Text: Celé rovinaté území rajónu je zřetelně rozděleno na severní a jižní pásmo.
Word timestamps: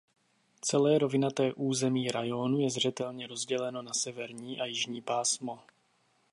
Celé 0.61 0.97
rovinaté 0.97 1.53
území 1.53 2.07
rajónu 2.11 2.59
je 2.59 2.69
zřetelně 2.69 3.27
rozděleno 3.27 3.81
na 3.81 3.93
severní 3.93 4.61
a 4.61 4.65
jižní 4.65 5.01
pásmo. 5.01 5.59